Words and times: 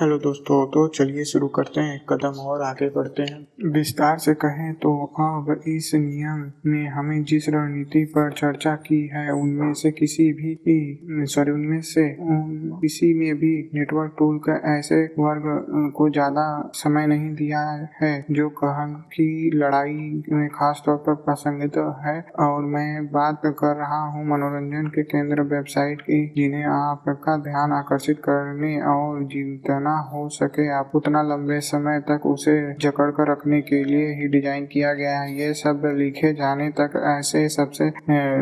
Hello 0.00 0.16
दोस्तों 0.18 0.56
तो 0.66 0.86
चलिए 0.88 1.24
शुरू 1.24 1.46
करते 1.48 1.80
हैं 1.80 1.94
एक 1.94 2.04
कदम 2.12 2.38
और 2.42 2.62
आगे 2.62 2.88
बढ़ते 2.90 3.22
हैं। 3.22 3.70
विस्तार 3.72 4.18
से 4.18 4.32
कहें 4.34 4.72
तो 4.74 4.92
अब 5.20 5.50
इस 5.68 5.90
नियम 5.94 6.40
ने 6.66 6.86
हमें 6.88 7.22
जिस 7.24 7.48
रणनीति 7.48 8.04
पर 8.14 8.30
चर्चा 8.32 8.74
की 8.76 9.00
है 9.06 9.32
उनमें 9.32 9.72
से 9.72 9.90
किसी 9.90 10.32
भी 10.32 11.26
सॉरी 11.26 11.50
उनमें 11.50 11.80
से 11.80 12.04
उन, 12.14 12.78
किसी 12.82 13.12
में 13.14 13.34
भी 13.38 13.52
नेटवर्क 13.74 14.14
टूल 14.18 14.38
का 14.48 14.54
ऐसे 14.70 15.02
वर्ग 15.18 15.92
को 15.96 16.08
ज़्यादा 16.10 16.46
समय 16.74 17.06
नहीं 17.06 17.34
दिया 17.34 17.60
है 18.00 18.12
जो 18.30 18.48
कहन 18.62 18.94
की 19.12 19.28
लड़ाई 19.56 20.24
में 20.30 20.48
खास 20.48 20.82
तौर 20.86 20.96
पर 21.08 21.14
प्रासंगिक 21.26 21.78
है। 22.06 22.18
और 22.46 22.62
मैं 22.68 23.06
बात 23.08 23.42
कर 23.58 23.76
रहा 23.76 24.00
हूँ 24.06 24.24
मनोरंजन 24.28 24.88
के 24.88 25.02
केंद्र 25.12 25.48
वेबसाइट 25.54 26.00
की 26.00 26.24
जिन्हें 26.36 26.64
आपका 26.72 27.36
ध्यान 27.42 27.72
आकर्षित 27.74 28.22
करने 28.24 28.74
और 28.88 29.22
जितना 29.28 29.88
हो 30.10 30.28
सके। 30.30 30.68
आप 30.70 30.92
उतना 30.94 31.22
लंबे 31.24 31.58
समय 31.62 32.00
तक 32.08 32.26
उसे 32.26 32.54
जकड़ 32.80 33.10
कर 33.10 33.30
रखने 33.30 33.60
के 33.62 33.82
लिए 33.84 34.06
ही 34.14 34.28
डिज़ाइन 34.30 34.66
किया 34.66 34.92
गया 34.94 35.18
है। 35.20 35.34
ये 35.38 35.52
शब्द 35.54 35.86
लिखे 35.98 36.32
जाने 36.34 36.68
तक 36.80 36.92
ऐसे 37.08 37.48
सबसे 37.48 37.88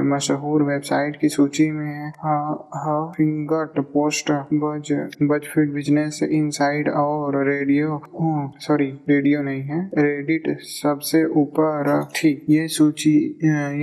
मशहूर 0.08 0.62
वेबसाइट 0.62 1.16
की 1.16 1.28
सूची 1.28 1.70
में 1.70 1.86
है। 1.86 2.10
फिंगट 3.12 3.80
post, 3.88 4.30
buzz, 4.54 4.92
BuzzFeed, 5.22 5.72
business, 5.74 6.20
inside 6.22 6.88
और 6.90 7.42
रेडियो 7.46 8.00
सॉरी, 8.60 8.90
रेडियो 9.08 9.42
नहीं 9.42 9.62
है, 9.62 9.80
रेडिट 9.98 10.56
सबसे 10.62 11.24
ऊपर 11.36 12.04
थी। 12.14 12.30
ये 12.50 12.66
सूची 12.68 13.16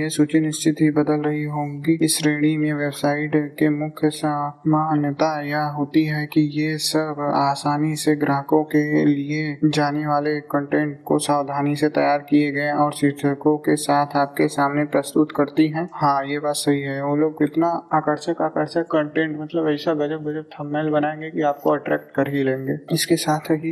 ये 0.00 0.08
सूची 0.10 0.40
निश्चित 0.40 0.80
ही 0.80 0.90
बदल 0.92 1.20
रही 1.20 1.44
होगी। 1.46 1.98
इस 2.02 2.18
श्रेणी 2.18 2.56
में 2.56 2.72
वेबसाइट 2.74 3.32
के 3.58 3.68
मुख्य 3.70 4.10
सामान्यता 4.12 5.30
यह 5.42 5.64
होती 5.76 6.04
है 6.04 6.26
कि 6.26 6.40
ये 6.54 6.76
सब 6.80 7.16
आसानी 7.56 7.94
से 7.96 8.14
ग्राहकों 8.16 8.62
के 8.66 9.04
लिए 9.06 9.44
जाने 9.66 10.06
वाले 10.06 10.38
कंटेंट 10.52 10.96
को 11.04 11.18
सावधानी 11.18 11.74
से 11.76 11.88
तैयार 11.90 12.18
किए 12.20 12.50
गए 12.52 12.70
और 12.74 12.92
शीर्षकों 12.92 13.56
के 13.58 13.76
साथ 13.78 14.16
आपके 14.16 14.48
सामने 14.48 14.84
प्रस्तुत 14.86 15.32
करती 15.36 15.66
हैं। 15.68 15.88
हाँ 15.94 16.24
ये 16.26 16.38
बात 16.38 16.54
सही 16.56 16.80
है। 16.82 17.00
वो 17.04 17.14
लोग 17.16 17.32
कितना 17.38 17.68
आकर्षक 17.94 18.42
आकर्षक 18.42 18.86
कंटेंट 18.92 19.38
मतलब 19.40 19.68
ऐसा 19.68 19.94
गजब 19.94 20.24
गजब 20.24 20.48
थंबनेल 20.52 20.90
बनाएँगे 20.90 21.30
कि 21.30 21.42
आपको 21.44 21.70
अट्रैक्ट 21.70 22.10
कर 22.16 22.28
ही 22.28 22.42
लेंगे। 22.44 22.76
इसके 22.94 23.16
साथ 23.16 23.50
ही 23.54 23.70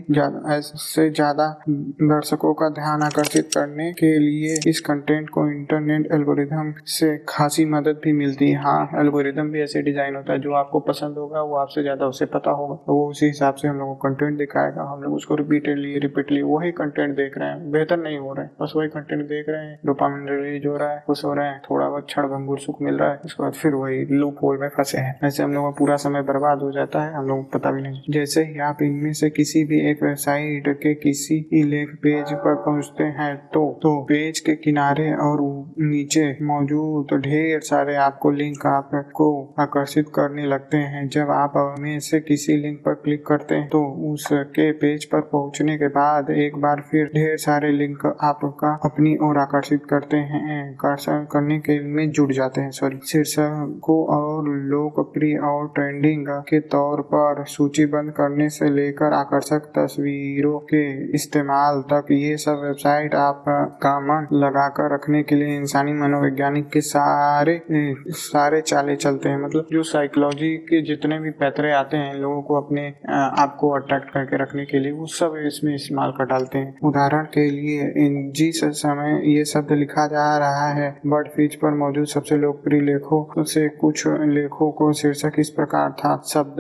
ऐसे 0.55 1.09
ज़्यादा 1.11 1.49
दर्शकों 1.69 2.55
का 2.55 2.69
ध्यान 2.75 3.03
आकर्षित 3.03 3.51
करने 3.57 3.91
के 3.93 4.13
लिए 4.19 4.59
इस 4.71 4.81
कंटेंट 4.81 5.31
को 5.31 5.47
इंटरनेट 5.51 6.09
एल्गोरिथम 6.15 6.73
से 6.95 7.17
खासी 7.29 7.65
मदद 7.67 8.01
भी 8.05 8.13
मिलती 8.15 8.51
है। 8.51 8.63
हाँ 8.63 9.01
एल्गोरिथम 9.01 9.51
भी 9.51 9.63
ऐसे 9.63 9.83
डिज़ाइन 9.83 10.17
होता 10.17 10.33
है 10.33 10.41
जो 10.41 10.55
आपको 10.55 10.81
पसंद 10.83 11.19
होगा, 11.19 11.43
वो 11.43 11.57
आपसे 11.57 11.83
ज़्यादा 11.83 12.07
उसे 12.07 12.27
पता 12.29 12.51
होगा। 12.53 12.75
वो 12.89 13.09
उसी 13.11 13.27
हिसाब 13.27 13.55
से 13.65 13.69
हम 13.69 13.79
लोग 13.79 13.89
को 13.89 13.95
कंटेंट 13.99 14.39
दिखाएगा, 14.39 14.83
हम 14.85 15.03
लोग 15.03 15.15
उसको 15.15 15.35
रिपीटेडली 15.37 15.99
रिपीटली 15.99 16.41
वही 16.45 16.71
कंटेंट 16.75 17.15
देख 17.17 17.39
रहे 17.39 17.49
हैं। 17.49 17.71
बेहतर 17.73 17.99
नहीं 17.99 18.19
हो 18.19 18.33
रहे 18.35 18.47
बस 18.61 18.73
वही 18.77 18.89
कंटेंट 18.91 19.23
देख 19.29 19.49
रहे 19.49 19.65
हैं। 19.67 19.79
डोपामिन 19.87 20.29
रिलीज़ 20.31 20.67
हो 20.67 20.77
रहा 20.77 20.91
है, 20.91 21.03
खुश 21.07 21.25
हो 21.25 21.33
रहे 21.35 21.47
हैं। 21.47 21.61
थोड़ा 21.63 21.89
बहुत 21.89 22.07
क्षण 22.07 22.27
भंगुर 22.29 22.59
सुख 22.61 22.83
मिल 22.83 22.95
रहा 22.95 23.11
है, 23.11 23.21
उसके 23.25 23.43
बाद 23.43 23.53
फिर 23.55 23.75
वही 23.75 24.05
लूप 24.13 24.43
होल 24.43 24.59
में 24.61 24.69
फंसे 24.69 24.99
हैं। 24.99 25.19
ऐसे 25.25 25.43
हम 25.43 25.53
लोग 25.55 25.65
का 25.65 25.71
पूरा 25.79 25.97
समय 25.97 26.23
बर्बाद 26.25 26.63
हो 26.63 26.71
जाता 26.73 27.03
है, 27.03 27.15
हम 27.15 27.29
लोग 27.29 27.53
पता 27.53 27.71
भी 27.71 27.83
नहीं 27.83 28.03
जैसे 28.11 28.45
ही 28.45 28.59
आप 28.61 28.83
इनमें 28.83 29.13
से 29.13 29.31
किसी 29.31 29.65
भी 29.65 29.81
एक 29.91 30.03
वेबसाइट 30.03 30.69
के 30.83 30.95
किसी 30.97 31.63
लेख 31.65 31.95
पेज 32.03 32.33
पर 32.35 32.55
पहुँचते 32.65 33.05
हैं 33.15 33.35
तो 33.49 33.63
तो 33.83 33.91
पेज 34.05 34.41
के 34.41 34.55
किनारे 34.57 35.11
और 35.23 35.41
नीचे 35.81 36.25
मौजूद 36.43 37.15
ढेर 37.21 37.61
सारे 37.63 37.95
आपको 37.97 38.31
लिंक 38.31 38.67
आपको 38.67 39.29
आकर्षित 39.59 40.09
करने 40.15 40.47
लगते 40.47 40.77
हैं। 40.77 41.09
जब 41.09 41.31
आप 41.31 41.53
में 41.81 41.99
से 42.01 42.21
किसी 42.21 42.57
लिंक 42.57 42.79
पर 42.79 42.95
क्लिक 42.95 43.27
करते 43.27 43.54
हैं 43.55 43.69
तो 43.69 43.83
उसके 44.13 44.71
पेज 44.73 45.05
पर 45.05 45.21
पहुँचने 45.33 45.77
के 45.77 45.89
बाद 45.89 46.31
एक 46.31 46.57
बार 46.57 46.81
फिर 46.91 47.07
ढेर 47.07 47.37
सारे 47.37 47.71
लिंक 47.73 48.07
आपका 48.23 48.73
अपनी 48.85 49.17
ओर 49.23 49.39
आकर्षित 49.39 49.85
करते 49.91 50.17
हैं, 50.17 50.73
आकर्षण 50.73 51.25
करने 51.25 51.59
के 51.59 51.79
में 51.87 52.11
जुड़ 52.11 52.33
जाते 52.33 52.61
हैं 52.61 52.71
सॉरी 52.71 52.99
शीर्षकों 53.07 53.99
और 54.17 54.49
लोकप्रिय 54.49 55.37
और 55.39 55.67
ट्रेंडिंग 55.75 56.27
के 56.49 56.61
तौर 56.61 57.01
पर 57.15 57.45
सूचीबद्ध 57.45 58.11
करने 58.11 58.49
से 58.49 58.71
लेकर 58.71 59.13
आकर्षक 59.13 59.73
तस्वीरों 59.79 60.59
के 60.65 60.85
इस्तेमाल 61.15 61.83
तक 61.93 62.13
ये 62.13 62.37
सब 62.37 62.61
वेबसाइट 62.65 63.15
आप 63.15 63.45
आपका 63.49 63.99
मन 64.01 64.27
लगाकर 64.33 64.95
रखने 64.95 65.23
के 65.23 65.35
लिए 65.35 65.57
इंसानी 65.57 65.93
मनोवैज्ञानिक 65.93 66.69
के 66.69 66.81
सारे 66.81 67.61
सारे 68.11 68.61
चाले 68.61 68.97
चलते 68.97 69.29
हैं। 69.29 69.43
मतलब 69.43 69.67
जो 69.73 69.83
साइकोलॉजी 69.83 70.57
के 70.57 70.83
जितने 70.83 71.19
भी 71.21 71.31
पैतरे 71.31 71.73
आते 71.73 71.97
हैं, 71.97 72.15
लोगों 72.15 72.43
को 72.43 72.55
अपने 72.55 72.83
आपको 73.45 73.71
अट्रैक्ट 73.73 74.11
करके 74.11 74.43
रखने 74.43 74.65
के 74.67 74.79
लिए, 74.79 74.93
वो 74.93 75.07
सब 75.09 75.35
इसमें 75.47 75.75
इस्तेमाल 75.75 76.11
कर 76.13 76.27
डालते 76.27 76.59
हैं। 76.59 76.75
उदाहरण 76.85 77.25
के 77.35 77.49
लिए, 77.51 77.89
इन 78.05 78.31
जिस 78.37 78.65
समय 78.77 79.21
ये 79.27 79.45
शब्द 79.47 79.73
लिखा 79.75 80.07
जा 80.09 80.27
रहा 80.39 80.69
है। 80.71 80.91
बर्ड 81.07 81.29
फीच 81.29 81.55
पर 81.55 81.75
मौजूद 81.77 82.07
सबसे 82.09 82.37
लोकप्रिय 82.39 82.81
लेखों 82.83 83.45
से 83.45 83.69
कुछ 83.77 84.07
लेखों 84.29 84.71
को 84.73 84.93
शीर्षक 84.95 85.39
इस 85.39 85.51
प्रकार 85.53 85.91
था। 85.95 86.17
शब्द 86.27 86.57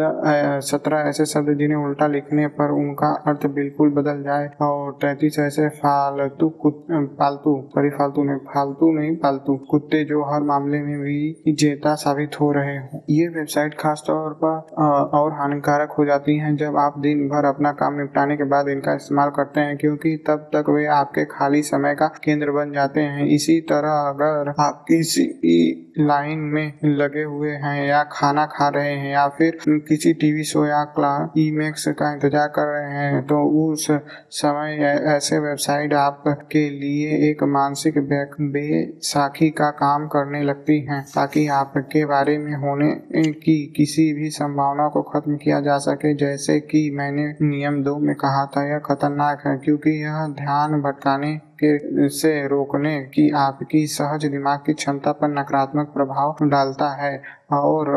सत्रह 0.65 1.09
ऐसे 1.09 1.25
शब्द 1.27 1.57
जिन्हें 1.59 1.79
उल्टा 1.79 2.07
लिखने 2.09 2.47
पर 2.55 2.71
उनका 2.75 3.13
अर्थ 3.27 3.47
बिल्कुल 3.55 3.91
बदल 3.93 4.23
जाए 4.23 4.49
और 4.63 4.93
तैतीस 5.03 5.39
ऐसे 5.39 5.69
फालतू 5.77 6.49
पालतू 6.91 7.55
सॉरी 7.69 7.91
फालतू 7.91 8.23
नहीं 8.25 8.39
फालतू 8.47 8.91
नहीं, 8.93 9.15
पालतू 9.17 9.57
कुत्ते 9.71 10.05
जो 10.05 10.23
हर 10.25 10.43
मामले 10.45 10.81
में 10.83 10.99
भी 11.01 11.55
जेता 11.55 11.95
साबित 11.97 12.41
हो 12.41 12.51
रहे 12.53 12.77
हो। 12.77 13.03
ये 13.11 13.29
वेबसाइट 13.31 13.75
खास 13.75 14.03
तौर 14.07 14.33
पर 14.45 14.83
और 15.15 15.33
हानिकारक 15.33 15.93
हो 15.99 16.05
जाती 16.05 16.37
हैं 16.39 16.55
जब 16.57 16.74
आप 16.77 16.99
दिन 16.99 17.27
भर 17.29 17.45
अपना 17.45 17.73
काम 17.75 17.97
निपटाने 17.97 18.37
के 18.37 18.45
बाद 18.47 18.69
इनका 18.69 18.95
इस्तेमाल 18.95 19.31
करते 19.31 19.61
हैं, 19.61 19.77
क्योंकि 19.77 20.17
तब 20.27 20.49
तक 20.55 20.69
वे 20.71 20.87
आपके 20.95 21.25
खाली 21.27 21.63
समय 21.65 21.95
का 21.95 22.07
केंद्र 22.25 22.51
बन 22.53 22.73
जाते 22.73 23.01
हैं। 23.03 23.27
इसी 23.29 23.61
तरह 23.71 23.99
अगर 24.05 24.55
आप 24.61 24.85
किसी 24.89 25.25
लाइन 25.99 26.39
में 26.55 26.73
लगे 26.87 27.23
हुए 27.25 27.51
हैं 27.55 27.87
या 27.89 28.03
खाना 28.13 28.45
खा 28.47 28.69
रहे 28.69 28.93
हैं 28.93 29.13
या 29.13 29.27
फिर 29.29 29.59
किसी 29.89 30.13
टीवी 30.15 30.45
शो 30.45 30.65
या 30.67 30.83
ई 31.39 31.51
मैक्स 31.51 31.87
का 31.91 32.13
इंतज़ार 32.13 32.49
कर 32.49 32.67
रहे 32.69 33.03
हैं 33.03 33.23
तो 33.27 33.43
उस 33.65 33.87
समय 34.33 34.77
ऐसे 35.09 35.39
वेबसाइट 35.41 35.93
आपके 35.95 36.69
लिए 36.71 37.17
एक 37.31 37.43
मानसिक 37.51 37.99
बेसाखी 37.99 39.51
का 39.53 39.71
काम 39.77 40.07
करने 40.09 40.43
लगती 40.43 40.79
हैं, 40.81 41.03
ताकि 41.05 41.47
आपके 41.51 42.05
बारे 42.07 42.37
में 42.39 42.55
होने 42.59 42.91
की 43.35 43.57
किसी 43.77 44.13
भी 44.15 44.31
संभावना 44.33 44.89
को 44.89 45.03
खत्म 45.05 45.37
किया 45.37 45.61
जा 45.61 45.79
सके, 45.81 46.15
जैसे 46.17 46.59
कि 46.65 46.91
मैंने 46.95 47.25
नियम 47.43 47.83
दो 47.83 47.97
में 47.99 48.15
कहा 48.17 48.45
था 48.47 48.63
यह 48.69 48.79
खतरनाक 48.79 49.47
है 49.47 49.57
क्योंकि 49.59 49.91
यह 50.03 50.27
ध्यान 50.35 50.81
भटकाने 50.83 51.33
के 51.63 52.09
से 52.11 52.33
रोकने 52.49 52.99
की 53.15 53.31
आपकी 53.39 53.87
सहज 53.87 54.27
दिमाग 54.27 54.59
की 54.67 54.73
क्षमता 54.75 55.13
पर 55.13 55.29
नकारात्मक 55.31 55.93
प्रभाव 55.95 56.37
डालता 56.43 56.91
है। 56.97 57.17
और 57.53 57.89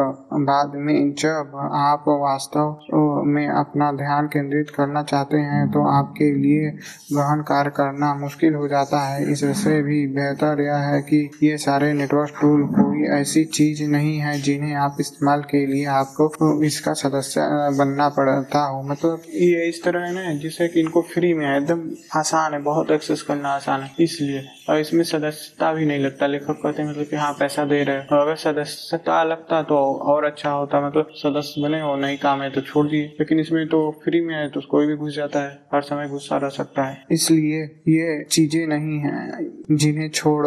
बाद 0.41 0.72
में 0.75 1.13
जब 1.13 1.51
आप 1.75 2.03
वास्तव 2.09 3.23
में 3.25 3.47
अपना 3.50 3.91
ध्यान 3.91 4.28
केंद्रित 4.28 4.69
करना 4.69 5.03
चाहते 5.03 5.38
हैं 5.38 5.69
तो 5.72 5.85
आपके 5.90 6.31
लिए 6.34 6.69
गहन 7.13 7.41
कार्य 7.47 7.69
करना 7.78 8.13
मुश्किल 8.16 8.56
हो 8.56 8.68
जाता 8.68 9.00
है। 9.00 9.31
इससे 9.31 9.81
भी 9.84 10.06
बेहतर 10.16 10.62
यह 10.62 10.75
है 10.84 11.01
कि 11.01 11.24
ये 11.44 11.57
सारे 11.57 11.91
नेटवर्क 11.94 12.34
टूल 12.41 12.63
कोई 12.69 13.07
ऐसी 13.19 13.44
चीज़ 13.53 13.84
नहीं 13.84 14.18
है 14.18 14.38
जिन्हें 14.41 14.74
आप 14.78 14.97
इस्तेमाल 15.00 15.41
के 15.51 15.66
लिए 15.66 15.85
आपको 15.94 16.51
इसका 16.63 16.94
सदस्य 16.95 17.41
बनना 17.78 18.09
पड़ता 18.09 18.66
हो। 18.66 18.81
मतलब 18.84 19.22
ये 19.34 19.68
इस 19.69 19.84
तरह 19.84 20.06
है 20.06 20.13
ना, 20.13 20.34
जिससे 20.39 20.68
कि 20.68 20.79
इनको 20.79 21.01
फ्री 21.13 21.34
में 21.34 21.45
एकदम 21.57 21.81
आसान 22.16 22.53
है, 22.53 22.62
बहुत 22.62 22.91
एक्सेस 22.91 23.22
करना 23.22 23.46
आसान 23.47 23.81
है। 23.81 23.91
इसलिए 23.99 24.43
और 24.69 24.79
इसमें 24.79 25.03
सदस्यता 25.03 25.73
भी 25.73 25.85
नहीं 25.85 25.99
लगता। 25.99 26.27
लेखक 26.27 26.59
कहते 26.63 26.81
हैं 26.81 26.89
मतलब 26.89 27.05
कि 27.05 27.15
हाँ 27.15 27.31
पैसा 27.33 27.65
दे 27.65 27.83
रहे 27.83 27.97
हो। 27.97 28.21
अगर 28.21 28.35
सदस्यता 28.35 29.23
लगता 29.23 29.61
तो 29.63 29.77
और 30.05 30.25
अच्छा 30.25 30.51
होता। 30.51 30.85
मतलब 30.87 31.11
सदस्य 31.15 31.61
बने 31.61 31.81
और 31.81 31.97
नहीं 31.99 32.17
काम 32.17 32.41
है 32.41 32.49
तो 32.49 32.61
छोड़ 32.61 32.87
दिए। 32.87 33.05
लेकिन 33.19 33.39
इसमें 33.39 33.67
तो 33.67 33.79
फ्री 34.03 34.21
में 34.21 34.35
है 34.35 34.47
तो 34.49 34.61
कोई 34.61 34.87
भी 34.87 34.95
घुस 34.95 35.15
जाता 35.15 35.39
है। 35.39 35.59
हर 35.73 35.81
समय 35.81 36.07
गुस्सा 36.07 36.38
रह 36.38 36.49
सकता 36.49 36.83
है। 36.83 37.03
इसलिए 37.11 37.63
ये 37.89 38.23
चीज़ें 38.23 38.65
नहीं 38.67 38.99
है। 38.99 39.45
जिन्हें 39.67 40.09
छोड़ 40.09 40.45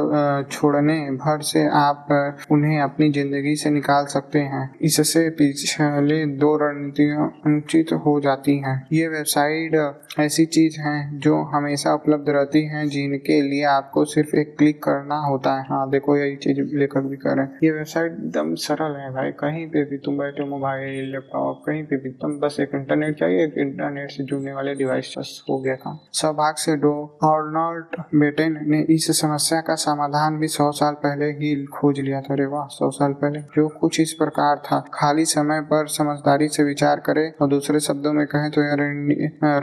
छोड़ने, 0.50 0.94
भर 1.12 1.42
से 1.42 1.66
आप 1.68 2.06
उन्हें 2.52 2.80
अपनी 2.80 3.10
ज़िंदगी 3.12 3.54
से 3.56 3.70
निकाल 3.70 4.06
सकते 4.06 4.38
हैं। 4.38 4.62
इससे 4.82 5.28
पिछले 5.30 6.24
दो 6.36 6.56
रणनीतियाँ 6.56 7.26
अनुचित 7.46 7.92
हो 8.06 8.18
जाती 8.20 8.56
हैं। 8.58 8.74
ये 8.92 9.08
वेबसाइट 9.08 10.18
ऐसी 10.20 10.44
चीज़ 10.46 10.80
है 10.80 11.18
जो 11.18 11.42
हमेशा 11.52 11.94
उपलब्ध 11.94 12.28
रहती 12.28 12.64
है, 12.64 12.86
जिनके 12.88 13.40
लिए 13.42 13.64
आपको 13.66 14.04
सिर्फ़ 14.04 14.34
एक 14.36 14.54
क्लिक 14.58 14.82
करना 14.82 15.18
होता 15.20 15.54
है। 15.54 15.64
हाँ 15.68 15.88
देखो, 15.90 16.16
यही 16.16 16.36
चीज़ 16.36 16.60
लेखक 16.78 17.02
भी 17.02 17.16
कर 17.16 17.40
ये 17.64 17.70
वेबसाइट 17.70 18.12
एकदम 18.12 18.54
सरल 18.56 18.96
है 18.96 19.10
भाई। 19.12 19.30
कहीं 19.40 19.66
पे 19.70 19.84
भी 19.84 19.96
तुम 19.98 20.18
बैठे 20.18 20.44
मोबाइल, 20.46 21.10
लैपटॉप, 21.12 21.62
कहीं 21.66 21.82
पे 21.84 21.96
भी, 21.96 22.10
तुम 22.12 22.38
बस 22.40 22.56
एक 22.60 22.74
इंटरनेट 22.74 23.18
चाहिए, 23.18 23.44
एक 23.44 23.54
इंटरनेट 23.58 24.10
से 24.10 24.24
जुड़ने 24.24 24.52
वाले 24.52 24.74
डिवाइस 24.74 25.14
हो 25.50 25.58
गया 25.58 25.76
था 25.76 25.98
सौभाग्य 26.12 26.62
से 26.62 26.76
डो 26.76 26.92
अर्नल्ड 27.24 28.02
बेटेन 28.14 28.58
ने 28.66 28.80
इस 28.90 29.09
समस्या 29.12 29.60
का 29.60 29.74
समाधान 29.76 30.38
भी 30.38 30.48
सौ 30.48 30.70
साल 30.72 30.94
पहले 31.02 31.26
ही 31.32 31.54
खोज 31.72 31.98
लिया 32.00 32.20
था। 32.20 32.34
अरे 32.34 32.46
वाह, 32.46 32.66
सौ 32.70 32.90
साल 32.90 33.12
पहले? 33.14 33.40
जो 33.56 33.66
कुछ 33.80 34.00
इस 34.00 34.12
प्रकार 34.12 34.56
था। 34.66 34.80
खाली 34.94 35.24
समय 35.24 35.60
पर 35.62 35.86
समझदारी 35.88 36.48
से 36.48 36.62
विचार 36.64 37.00
करे 37.00 37.28
और 37.42 37.48
दूसरे 37.48 37.80
शब्दों 37.80 38.12
में 38.12 38.26
कहें 38.26 38.50
तो 38.50 38.62
यह 38.62 38.74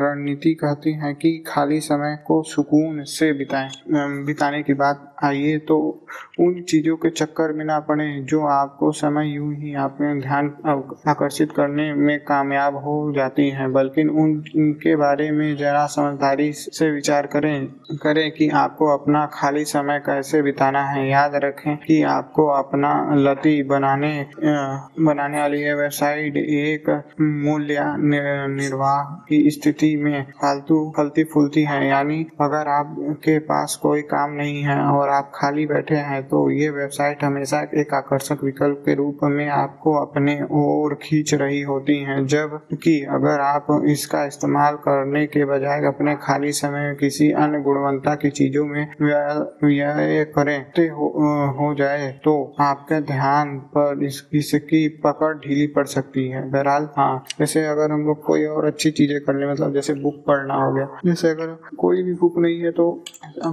रणनीति 0.01 0.53
कहती 0.53 0.93
है 0.95 1.13
कि 1.13 1.37
खाली 1.47 1.79
समय 1.81 2.17
को 2.27 2.41
सुकून 2.45 3.03
से 3.07 3.31
बिताएँ। 3.33 3.69
बिताने 4.25 4.61
की 4.63 4.73
बात 4.75 5.03
आइए 5.23 5.57
तो 5.57 5.77
उन 6.39 6.61
चीज़ों 6.61 6.95
के 6.95 7.09
चक्कर 7.09 7.51
में 7.53 7.63
ना 7.65 7.79
पड़े 7.79 8.05
जो 8.23 8.41
आपको 8.47 8.91
समय 8.91 9.27
यूँ 9.27 9.53
ही 9.55 9.73
आपने 9.75 10.13
ध्यान 10.21 10.51
आकर्षित 11.07 11.51
करने 11.51 11.93
में 11.95 12.19
कामयाब 12.19 12.75
हो 12.75 13.13
जाती 13.15 13.49
हैं, 13.49 13.71
बल्कि 13.73 14.01
उन, 14.01 14.35
उनके 14.55 14.95
बारे 14.95 15.29
में 15.31 15.55
जरा 15.57 15.85
समझदारी 15.87 16.51
से 16.53 16.89
विचार 16.91 17.25
करें 17.25 17.65
करें 17.97 18.31
कि 18.31 18.49
आपको 18.55 18.87
अपना 18.97 19.25
खाली 19.37 19.63
समय 19.65 19.99
कैसे 19.99 20.41
बिताना 20.41 20.81
है, 20.83 21.07
याद 21.09 21.31
रखें 21.35 21.75
कि 21.77 22.01
आपको 22.05 22.47
अपना 22.49 22.91
लती 23.15 23.61
बनाने 23.65 24.11
बनाने 24.37 25.39
वाली 25.39 25.63
वेबसाइट। 25.73 26.37
एक 26.37 26.89
मूल्य 27.21 27.83
निर्वाह 28.49 29.03
की 29.27 29.49
स्थिति 29.51 29.95
में 29.97 30.23
फालतू 30.33 30.77
फलती 30.97 31.23
फूलती 31.23 31.63
है, 31.63 31.87
यानी 31.87 32.25
अगर 32.41 32.67
आपके 32.69 33.37
पास 33.41 33.75
कोई 33.81 34.01
काम 34.07 34.31
नहीं 34.33 34.61
है 34.63 34.79
और 34.81 35.09
आप 35.09 35.31
खाली 35.35 35.65
बैठे 35.67 35.95
हैं 36.07 36.21
तो 36.27 36.49
ये 36.51 36.69
वेबसाइट 36.71 37.23
हमेशा 37.23 37.59
एक 37.75 37.93
आकर्षक 37.93 38.43
विकल्प 38.43 38.81
के 38.85 38.95
रूप 38.95 39.19
में 39.25 39.47
आपको 39.49 39.93
अपने 39.97 40.35
ओर 40.55 40.93
खींच 41.01 41.33
रही 41.33 41.61
होती 41.63 41.97
हैं। 41.99 42.25
जबकि 42.27 42.99
अगर 43.11 43.39
आप 43.41 43.67
इसका 43.89 44.25
इस्तेमाल 44.25 44.75
करने 44.83 45.25
के 45.27 45.45
बजाय 45.45 45.85
अपने 45.87 46.15
खाली 46.21 46.51
समय 46.53 46.85
में 46.87 46.95
किसी 46.97 47.31
अन्य 47.37 47.59
गुणवत्ता 47.61 48.15
की 48.15 48.29
चीज़ों 48.31 48.65
में 48.65 48.85
करें 50.33 50.89
हो, 50.89 51.07
हो 51.59 51.73
जाए 51.75 52.11
तो 52.23 52.33
आपके 52.59 52.99
ध्यान 53.03 53.57
पर 53.75 54.03
इस, 54.03 54.21
इसकी 54.33 54.87
पकड़ 55.03 55.33
ढीली 55.37 55.67
पड़ 55.67 55.85
सकती 55.87 56.27
है। 56.29 56.41
बहरहाल 56.51 56.87
हाँ 56.97 57.23
जैसे 57.39 57.65
अगर 57.65 57.91
हम 57.91 58.05
लोग 58.07 58.23
कोई 58.25 58.45
और 58.45 58.65
अच्छी 58.65 58.91
चीज़ें 58.91 59.19
कर 59.21 59.35
ले 59.35 59.51
मतलब 59.51 59.73
जैसे 59.73 59.93
बुक 59.93 60.23
पढ़ना 60.27 60.55
हो 60.55 60.73
गया 60.73 60.87
जैसे 61.05 61.29
अगर 61.29 61.55
कोई 61.77 62.03
भी 62.03 62.13
बुक 62.13 62.37
नहीं 62.37 62.59
है 62.59 62.71
तो 62.71 62.87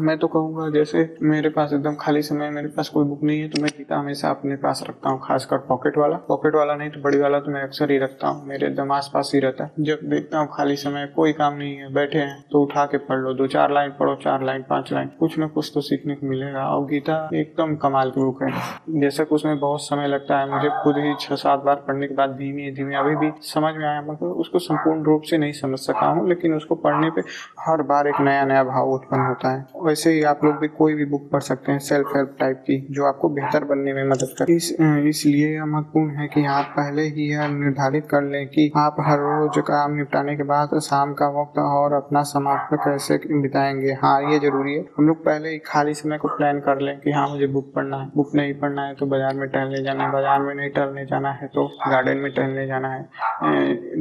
मैं 0.01 0.17
तो 0.19 0.29
कहूँगा 0.29 0.69
जैसे 0.71 1.09
मेरे 1.23 1.49
पास 1.49 1.73
एकदम 1.73 1.95
खाली 1.95 2.23
समय 2.23 2.51
मेरे 2.51 2.69
पास 2.69 2.89
कोई 2.89 3.05
बुक 3.05 3.23
नहीं 3.23 3.41
है 3.41 3.49
तो 3.49 3.63
मैं 3.63 3.71
गीता 3.79 3.99
हमेशा 3.99 4.31
अपने 4.31 4.57
पास 4.57 4.85
रखता 4.89 5.11
हूँ 5.11 5.21
खासकर 5.25 5.59
पॉकेट 5.69 5.99
वाला। 5.99 6.17
पॉकेट 6.29 6.55
वाला 6.55 6.75
नहीं 6.75 6.91
तो 6.91 7.01
बड़ी 7.01 7.19
वाला 7.19 7.41
तो 7.41 7.51
मैं 7.51 7.63
अक्सर 7.63 7.91
ही 7.91 7.99
रखता 7.99 8.29
हूँ 8.29 8.47
मेरे 8.49 8.67
एकदम 8.67 8.93
आस 8.93 9.11
पास 9.15 9.31
ही 9.35 9.41
रहता 9.41 9.65
है। 9.65 9.85
जब 9.85 10.01
देखता 10.11 10.39
हूँ 10.39 10.49
खाली 10.57 10.77
समय 10.77 11.07
कोई 11.17 11.33
काम 11.33 11.57
नहीं 11.57 11.77
है 11.77 11.93
बैठे 11.95 12.19
हैं 12.19 12.45
तो 12.53 12.63
उठा 12.63 12.85
के 12.87 12.99
पढ़ 12.99 13.19
लो 13.19 13.33
दो 13.35 13.47
चार 13.47 13.73
लाइन 13.73 13.91
पढ़ो 13.91 14.15
चार 14.15 14.45
लाइन 14.45 14.63
पाँच 14.71 14.93
लाइन 14.93 15.11
कुछ 15.19 15.39
ना 15.39 15.47
कुछ 15.65 15.71
तो 15.75 15.81
सीखने 15.81 16.15
को 16.15 16.27
मिलेगा। 16.27 16.63
और 16.67 16.85
गीता, 16.87 17.15
एकदम 17.35 17.75
कमाल 17.77 18.11
की 18.11 18.21
बुक 18.21 18.43
है। 18.43 19.01
जैसे 19.01 19.23
उसमें 19.33 19.59
बहुत 19.61 19.81
समय 19.81 20.07
लगता 20.09 20.39
है, 20.39 20.51
मुझे 20.51 20.69
खुद 20.83 20.97
ही 20.97 21.15
छह 21.21 21.35
सात 21.35 21.63
बार 21.65 21.77
पढ़ने 21.87 22.07
के 22.07 22.15
बाद 22.15 22.31
धीमे 22.31 22.71
धीमे, 22.71 22.97
अभी 22.97 23.15
भी 23.17 23.31
समझ 23.43 23.75
में 23.75 23.87
आया 23.87 24.01
मतलब 24.03 24.33
उसको 24.41 24.59
संपूर्ण 24.59 25.03
रूप 25.03 25.23
से 25.23 25.39
नहीं 25.39 25.53
समझ 25.53 25.79
सका 25.79 26.07
हूँ, 26.07 26.29
लेकिन 26.29 26.55
उसको 26.55 26.75
पढ़ने 26.77 27.11
पे 27.11 27.23
हर 27.61 27.83
बार 27.83 28.09
एक 28.09 28.21
नया 28.21 28.45
नया 28.45 28.65
भाव 28.65 28.91
उत्पन्न 28.91 29.21
होता 29.21 29.53
है। 29.53 29.67
वैसे 29.83 30.13
ही 30.13 30.23
आप 30.25 30.45
लोग 30.45 30.57
भी 30.57 30.69
कोई 30.75 30.95
भी 30.95 31.05
बुक 31.05 31.29
पढ़ 31.33 31.41
सकते 31.41 31.73
हैं 31.73 31.79
सेल्फ 31.79 32.13
हेल्प 32.17 32.37
टाइप 32.41 32.57
की, 32.61 32.79
जो 32.91 33.05
आपको 33.05 33.29
बेहतर 33.31 33.65
बनने 33.65 33.93
में 33.93 34.05
मदद 34.05 34.35
कर 34.39 34.51
इस, 34.51 34.71
इसलिए 35.09 35.55
यह 35.55 35.65
महत्वपूर्ण 35.65 36.11
है 36.11 36.27
कि 36.29 36.45
आप 36.49 36.73
पहले 36.77 37.03
ही 37.09 37.31
यह 37.33 37.47
निर्धारित 37.49 38.07
कर 38.11 38.23
लें 38.25 38.47
कि 38.49 38.71
आप 38.77 38.97
हर 39.01 39.19
रोज 39.21 39.63
काम 39.65 39.95
निपटाने 39.95 40.37
के 40.37 40.43
बाद 40.45 40.79
शाम 40.81 41.15
का 41.15 41.29
वक्त 41.41 41.59
और 41.59 41.93
अपना 41.95 42.23
समाप्त 42.29 42.77
कैसे 42.85 43.21
बिताएँगे। 43.35 43.93
हाँ 44.03 44.21
ये 44.23 44.39
ज़रूरी 44.39 44.75
है। 44.75 44.85
हम 44.99 45.07
लोग 45.09 45.25
पहले 45.25 45.44
ही 45.47 45.59
खाली 45.67 45.95
समय 45.95 46.19
को 46.19 46.29
प्लान 46.29 46.61
कर 46.61 46.81
लें 46.81 46.99
कि 47.01 47.11
हाँ 47.13 47.29
मुझे 47.29 47.47
बुक 47.49 47.73
पढ़ना 47.75 47.97
है। 47.97 48.11
बुक 48.17 48.35
नहीं 48.35 48.55
पढ़ना 48.61 48.83
है 48.83 48.95
तो 48.95 49.07
बाज़ार 49.07 49.35
में 49.35 49.49
टहलने 49.49 49.83
जाना 49.85 50.05
है। 50.05 50.13
बाज़ार 50.13 50.41
में 50.43 50.55
नहीं 50.55 50.71
टहलने 50.71 51.05
जाना 51.07 51.31
है 51.33 51.47
तो 51.49 51.67
गार्डन 51.81 52.17
में 52.17 52.31
टहलने 52.33 52.67
जाना 52.67 52.89
है। 52.89 53.03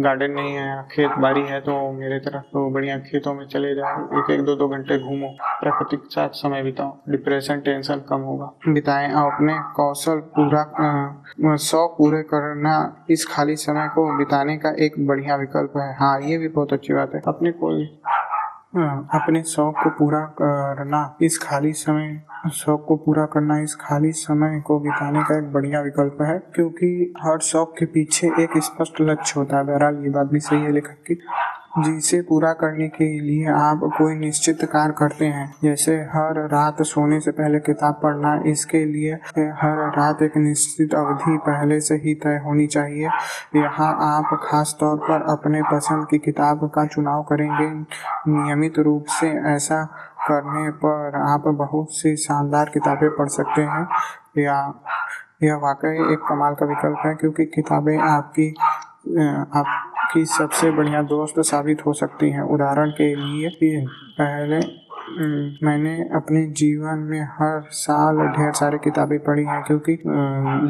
गार्डन 0.03 0.31
नहीं 0.31 0.53
है, 0.53 0.83
खेत 0.91 1.17
बाड़ी 1.19 1.41
है 1.43 1.59
तो 1.61 1.75
मेरे 1.93 2.19
तरफ़ 2.21 2.43
तो 2.53 2.69
बढ़िया 2.71 2.97
खेतों 3.01 3.33
में 3.33 3.45
चले 3.47 3.73
जाओ। 3.75 4.03
एक 4.19 4.31
एक, 4.31 4.43
दो 4.45 4.55
दो 4.55 4.67
घंटे 4.67 4.97
घूमो। 4.99 5.29
प्रकृति 5.61 5.97
के 5.97 6.09
साथ 6.11 6.29
समय 6.35 6.63
बिताओ। 6.63 6.97
डिप्रेशन 7.09 7.59
टेंशन 7.61 8.03
कम 8.09 8.21
होगा। 8.21 8.51
बिताएँ 8.69 9.11
और 9.13 9.31
अपने 9.33 9.57
कौशल 9.75 10.19
पूरा 10.35 11.55
शौक 11.59 11.95
पूरे 11.97 12.21
करना 12.25 12.75
इस 13.09 13.25
खाली 13.27 13.55
समय 13.57 13.87
को 13.95 14.05
बिताने 14.17 14.57
का 14.57 14.75
एक 14.85 14.95
बढ़िया 15.07 15.35
विकल्प 15.37 15.77
है। 15.77 15.93
हाँ 15.95 16.19
ये 16.21 16.37
भी 16.37 16.47
बहुत 16.49 16.73
अच्छी 16.73 16.93
बात 16.93 17.15
है। 17.15 17.21
अपने 17.27 17.51
कोई 17.53 17.85
अपने 18.75 19.43
शौक 19.43 19.75
को 19.83 19.89
पूरा 19.89 20.19
करना, 20.19 21.17
इस 21.21 21.37
खाली 21.37 21.73
समय, 21.73 22.21
शौक 22.53 22.85
को 22.87 22.95
पूरा 22.95 23.25
करना, 23.25 23.59
इस 23.59 23.75
खाली 23.75 24.11
समय 24.11 24.61
को 24.61 24.79
बिताने 24.79 25.23
का 25.23 25.37
एक 25.37 25.53
बढ़िया 25.53 25.81
विकल्प 25.81 26.17
है, 26.21 26.39
क्योंकि 26.39 27.13
हर 27.21 27.39
शौक 27.39 27.75
के 27.79 27.85
पीछे 27.85 28.27
एक 28.27 28.49
स्पष्ट 28.57 29.01
लक्ष्य 29.01 29.39
होता 29.39 29.57
है। 29.57 29.63
बहरहाल, 29.63 29.95
ये 30.03 30.09
बात 30.09 30.27
भी 30.27 30.39
सही 30.39 30.61
है 30.61 30.71
लेखक 30.71 31.03
की। 31.07 31.19
जिसे 31.79 32.21
पूरा 32.21 32.53
करने 32.53 32.87
के 32.87 33.05
लिए 33.19 33.45
आप 33.47 33.79
कोई 33.97 34.15
निश्चित 34.15 34.63
कार्य 34.63 34.93
करते 34.97 35.25
हैं। 35.25 35.55
जैसे 35.63 35.95
हर 35.95 36.49
रात 36.49 36.81
सोने 36.81 37.19
से 37.19 37.31
पहले 37.31 37.59
किताब 37.59 37.99
पढ़ना 38.03 38.43
इसके 38.45 38.85
लिए 38.85 39.13
हर 39.61 39.91
रात 39.97 40.21
एक 40.21 40.37
निश्चित 40.37 40.93
अवधि 40.95 41.37
पहले 41.37 41.79
से 41.81 41.95
ही 41.95 42.13
तय 42.15 42.41
होनी 42.45 42.67
चाहिए। 42.67 43.09
यहाँ 43.55 43.89
आप 44.01 44.39
खास 44.43 44.75
तौर 44.79 44.97
पर 44.97 45.21
अपने 45.31 45.61
पसंद 45.61 46.07
की 46.07 46.17
किताब 46.17 46.71
का 46.75 46.85
चुनाव 46.85 47.23
करेंगे। 47.23 47.69
नियमित 48.31 48.79
रूप 48.79 49.05
से 49.09 49.29
ऐसा 49.29 49.83
करने 50.27 50.69
पर 50.71 51.15
आप 51.15 51.47
बहुत 51.47 51.87
सी 51.91 52.15
शानदार 52.15 52.69
किताबें 52.73 53.09
पढ़ 53.09 53.27
सकते 53.27 53.61
हैं। 53.61 53.87
या 54.37 54.73
यह 55.43 55.55
वाकई 55.55 56.13
एक 56.13 56.19
कमाल 56.29 56.53
का 56.53 56.65
विकल्प 56.65 56.97
है 57.05 57.15
क्योंकि 57.15 57.45
किताबें 57.45 57.97
आपकी 57.97 58.53
अ, 59.07 59.45
आपकी 60.13 60.25
सबसे 60.27 60.69
बढ़िया 60.71 61.01
दोस्त 61.09 61.39
साबित 61.41 61.85
हो 61.85 61.91
सकती 61.95 62.29
हैं। 62.31 62.41
उदाहरण 62.53 62.89
के 62.97 63.05
लिए 63.15 63.49
पहले 64.19 64.59
मैंने 65.65 65.93
अपने 66.15 66.45
जीवन 66.57 66.99
में 67.09 67.21
हर 67.31 67.61
साल 67.77 68.17
ढेर 68.35 68.51
सारी 68.55 68.77
किताबें 68.83 69.17
पढ़ी 69.23 69.43
हैं 69.45 69.61
क्योंकि 69.63 69.97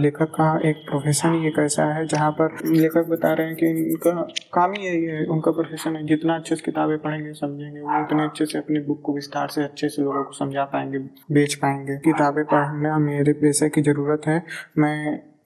लेखक 0.03 0.31
का 0.35 0.47
एक 0.69 0.77
प्रोफेशन 0.89 1.33
ही 1.33 1.47
एक 1.47 1.59
ऐसा 1.59 1.85
है 1.93 2.05
जहाँ 2.07 2.31
पर 2.39 2.55
लेखक 2.67 3.07
बता 3.09 3.33
रहे 3.33 3.47
हैं 3.47 3.55
कि 3.55 3.67
इनका 3.83 4.11
काम 4.53 4.73
ही 4.73 4.85
यही 4.85 5.03
है 5.05 5.25
उनका 5.27 5.51
प्रोफेशन 5.51 5.95
है। 5.95 6.05
जितना 6.07 6.35
अच्छे 6.35 6.55
से 6.55 6.61
किताबें 6.65 6.97
पढ़ेंगे 6.99 7.33
समझेंगे 7.33 7.81
वो 7.81 8.01
उतने 8.03 8.23
अच्छे 8.23 8.45
से 8.45 8.57
अपनी 8.57 8.79
बुक 8.87 9.01
को 9.05 9.15
विस्तार 9.15 9.47
से 9.55 9.63
अच्छे 9.63 9.89
से 9.89 10.01
लोगों 10.01 10.23
को 10.23 10.33
समझा 10.39 10.63
पाएँगे 10.73 10.99
बेच 11.31 11.55
पाएँगे। 11.55 11.97
किताबें 12.05 12.43
पढ़ना 12.45 12.97
मेरे 13.01 13.33
पैसे 13.43 13.69
की 13.69 13.81
ज़रूरत 13.81 14.27
है। 14.27 14.41
मैं 14.77 14.97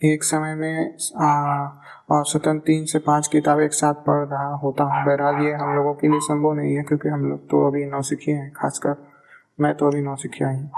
एक 0.05 0.23
समय 0.23 0.55
में 0.55 0.95
आ, 1.21 1.67
औसतन 2.09 2.59
तीन 2.59 2.86
से 2.86 3.00
पाँच 3.00 3.27
किताब 3.27 3.59
एक 3.59 3.74
साथ 3.74 3.94
पढ़ 4.06 4.27
रहा 4.27 4.54
होता 4.56 4.83
हूँ। 4.83 5.06
बहरहाल, 5.06 5.42
ये 5.45 5.54
हम 5.54 5.75
लोगों 5.75 5.94
के 5.94 6.07
लिए 6.07 6.19
संभव 6.19 6.54
नहीं 6.54 6.75
है, 6.75 6.83
क्योंकि 6.83 7.09
हम 7.09 7.25
लोग 7.30 7.39
तो 7.49 7.66
अभी 7.68 7.85
नौसिखिए 7.85 8.35
हैं, 8.35 8.52
खासकर 8.52 8.95
मैं 9.59 9.73
तो 9.76 9.87
अभी 9.87 10.02
नौसिखिया 10.02 10.49
ही 10.49 10.59
हूँ। 10.59 10.71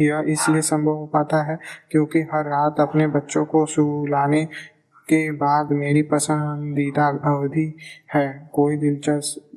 यह 0.00 0.24
इसलिए 0.28 0.60
संभव 0.62 0.92
हो 0.92 1.06
पाता 1.06 1.42
है 1.42 1.58
क्योंकि 1.90 2.20
हर 2.32 2.44
रात 2.44 2.80
अपने 2.80 3.06
बच्चों 3.06 3.44
को 3.44 3.64
सुलाने 3.66 4.44
के 5.08 5.30
बाद 5.36 5.72
मेरी 5.72 6.02
पसंदीदा 6.04 7.06
अवधि 7.26 7.66
है। 8.14 8.26
कोई 8.52 8.76
दिलचस्प 8.76 9.56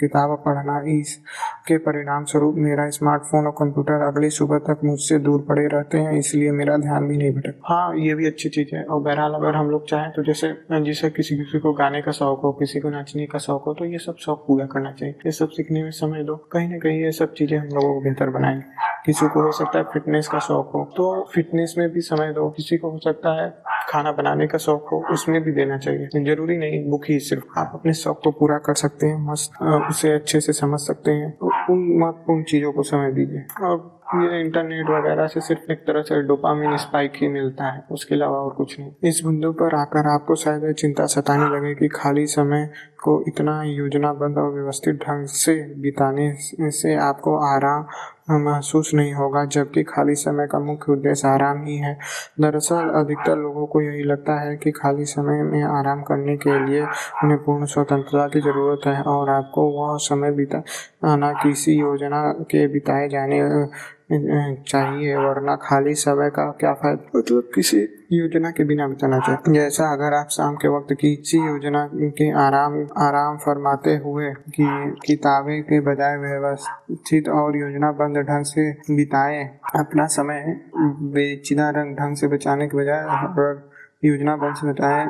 किताब 0.00 0.36
पढ़ना, 0.44 0.80
इसके 0.90 1.76
परिणाम 1.80 2.24
स्वरूप 2.24 2.54
मेरा 2.58 2.88
स्मार्टफ़ोन 2.90 3.46
और 3.46 3.52
कंप्यूटर 3.58 4.06
अगली 4.06 4.30
सुबह 4.32 4.58
तक 4.68 4.80
मुझसे 4.84 5.18
दूर 5.20 5.44
पड़े 5.48 5.66
रहते 5.68 5.98
हैं, 5.98 6.12
इसलिए 6.14 6.50
मेरा 6.52 6.76
ध्यान 6.78 7.08
भी 7.08 7.16
नहीं 7.16 7.30
भटक 7.32 7.60
हाँ 7.64 7.96
ये 7.98 8.14
भी 8.14 8.26
अच्छी 8.26 8.48
चीज़ 8.48 8.74
है। 8.76 8.84
और 8.84 9.00
बहरहाल, 9.02 9.34
अगर 9.34 9.54
हम 9.54 9.70
लोग 9.70 9.88
चाहें 9.88 10.10
तो 10.12 10.22
जैसे 10.22 10.52
जैसे 10.74 11.10
किसी 11.10 11.36
किसी 11.36 11.58
को 11.58 11.72
गाने 11.74 12.02
का 12.02 12.12
शौक 12.12 12.40
हो, 12.44 12.52
किसी 12.54 12.80
को 12.80 12.90
नाचने 12.90 13.26
का 13.26 13.38
शौक 13.38 13.64
हो 13.66 13.74
तो 13.74 13.84
ये 13.84 13.98
सब 13.98 14.16
शौक 14.16 14.44
पूरा 14.48 14.66
करना 14.66 14.92
चाहिए। 14.92 15.14
ये 15.26 15.32
सब 15.32 15.48
सीखने 15.50 15.82
में 15.82 15.90
समय 15.92 16.22
दो। 16.24 16.36
कहीं 16.52 16.68
ना 16.68 16.78
कहीं 16.78 17.00
ये 17.00 17.12
सब 17.12 17.32
चीज़ें 17.34 17.58
हम 17.58 17.66
लोगों 17.66 17.94
को 17.94 18.00
बेहतर 18.00 18.30
बनाएँगे। 18.30 18.62
किसी 19.06 19.26
को 19.28 19.42
हो 19.42 19.52
सकता 19.52 19.78
है 19.78 19.84
फिटनेस 19.84 20.28
का 20.28 20.38
शौक 20.40 20.70
हो 20.74 20.84
तो 20.96 21.06
फिटनेस 21.34 21.74
में 21.78 21.88
भी 21.92 22.00
समय 22.02 22.32
दो। 22.32 22.48
किसी 22.50 22.76
को 22.76 22.90
हो 22.90 22.98
सकता 22.98 23.32
है 23.34 23.48
खाना 23.94 24.12
बनाने 24.12 24.46
का 24.46 24.58
शौक 24.58 24.88
हो, 24.92 25.02
उसमें 25.10 25.40
भी 25.42 25.52
देना 25.52 25.78
चाहिए। 25.78 26.24
ज़रूरी 26.24 26.56
नहीं 26.58 26.90
बुक 26.90 27.04
ही 27.08 27.18
सिर्फ़ 27.20 27.58
आप 27.58 27.70
अपने 27.74 27.92
शौक 27.94 28.20
को 28.24 28.30
पूरा 28.30 28.58
कर 28.58 28.74
सकते 28.74 29.06
हैं, 29.06 29.18
मस्त 29.32 29.62
उसे 29.90 30.12
अच्छे 30.12 30.40
से 30.40 30.52
समझ 30.52 30.80
सकते 30.80 31.10
हैं। 31.10 31.30
तो 31.30 31.46
उन 31.72 31.78
महत्वपूर्ण 32.00 32.42
चीज़ों 32.42 32.72
को 32.72 32.82
समय 32.82 33.12
दीजिए। 33.12 33.66
और 33.66 34.03
ये 34.14 34.40
इंटरनेट 34.40 34.90
वगैरह 34.90 35.26
से 35.26 35.40
सिर्फ़ 35.40 35.70
एक 35.72 35.78
तरह 35.86 36.02
से 36.02 36.20
डोपामिन 36.22 36.76
स्पाइक 36.76 37.12
ही 37.16 37.28
मिलता 37.28 37.64
है, 37.64 37.84
उसके 37.90 38.14
अलावा 38.14 38.38
और 38.38 38.52
कुछ 38.54 38.78
नहीं। 38.80 39.08
इस 39.08 39.20
बिंदु 39.24 39.52
पर 39.52 39.74
आकर 39.74 40.08
आपको 40.08 40.34
शायद 40.36 40.72
चिंता 40.74 41.06
सताने 41.08 41.54
लगे 41.56 41.74
कि 41.74 41.88
खाली 41.94 42.26
समय 42.28 42.68
को 43.02 43.22
इतना 43.28 43.62
योजनाबद्ध 43.64 44.36
और 44.38 44.50
व्यवस्थित 44.52 44.94
ढंग 44.98 45.26
से 45.28 45.54
बिताने 45.82 46.32
से 46.72 46.94
आपको 46.96 47.36
आराम 47.46 47.86
महसूस 48.32 48.90
नहीं 48.94 49.12
होगा, 49.14 49.44
जबकि 49.46 49.82
खाली 49.82 50.14
समय 50.14 50.46
का 50.46 50.58
मुख्य 50.58 50.92
उद्देश्य 50.92 51.28
आराम 51.28 51.64
ही 51.64 51.76
है। 51.76 51.92
दरअसल 52.40 52.88
अधिकतर 52.94 53.36
लोगों 53.38 53.66
को 53.66 53.80
यही 53.80 54.02
लगता 54.02 54.38
है 54.40 54.56
कि 54.56 54.70
खाली 54.72 55.04
समय 55.06 55.42
में 55.42 55.62
आराम 55.62 56.02
करने 56.02 56.36
के 56.36 56.58
लिए 56.66 56.82
उन्हें 56.82 57.38
पूर्ण 57.44 57.66
स्वतंत्रता 57.66 58.26
की 58.28 58.40
ज़रूरत 58.40 58.86
है 58.86 59.02
और 59.04 59.30
आपको 59.30 59.68
वह 59.72 59.96
समय 60.00 60.30
बिताना 60.32 61.32
किसी 61.42 61.74
योजना 61.74 62.22
के 62.50 62.66
बिताए 62.68 63.08
जाने 63.08 63.40
चाहिए, 64.68 65.16
वरना 65.16 65.54
खाली 65.62 65.94
समय 65.96 66.30
का 66.30 66.50
क्या 66.60 66.72
फ़ायदा? 66.74 67.18
मतलब 67.18 67.50
किसी 67.54 67.78
योजना 68.12 68.50
के 68.50 68.64
बिना 68.64 68.86
बिताना 68.88 69.18
चाहिए 69.18 69.54
जैसा 69.54 69.92
अगर 69.92 70.14
आप 70.14 70.28
शाम 70.30 70.54
के 70.56 70.68
वक्त 70.68 70.92
किसी 71.00 71.38
योजना 71.38 71.88
के 72.18 72.30
आराम 72.38 72.76
आराम 72.98 73.36
फरमाते 73.44 73.96
हुए 74.04 74.30
कि 74.56 74.66
किताबें 75.06 75.62
के 75.62 75.80
बजाय 75.88 76.16
व्यवस्थित 76.18 77.28
और 77.28 77.56
योजनाबद्ध 77.56 78.16
ढंग 78.18 78.44
से 78.44 78.70
बिताए, 78.96 79.44
अपना 79.76 80.06
समय 80.06 80.60
बेचिना 81.14 81.70
रंग 81.70 81.96
ढंग 81.96 82.16
से 82.16 82.28
बचाने 82.28 82.68
के 82.68 82.76
बजाय 82.78 83.02
योजनाबद्ध 84.04 84.54
से 84.56 84.66
बताए 84.66 85.04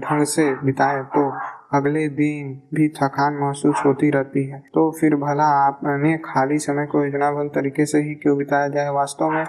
ढंग 0.00 0.24
से 0.26 0.44
बिताए 0.64 1.02
तो 1.16 1.30
अगले 1.74 2.08
दिन 2.10 2.52
भी 2.74 2.88
थकान 2.96 3.38
महसूस 3.42 3.82
होती 3.86 4.10
रहती 4.10 4.44
है। 4.46 4.58
तो 4.74 4.90
फिर 4.90 5.14
भला 5.16 5.44
आपने 5.60 6.16
खाली 6.24 6.58
समय 6.58 6.86
को 6.86 7.04
योजनाबद्ध 7.04 7.50
तरीके 7.54 7.86
से 7.86 7.98
ही 7.98 8.14
क्यों 8.14 8.36
बिताया 8.38 8.68
जाए? 8.68 8.88
वास्तव 8.90 9.30
में 9.30 9.44